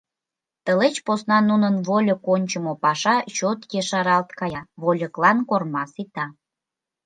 [0.65, 6.25] Тылеч посна нунын вольык ончымо паша чот ешаралт кая, вольыклан корма сита.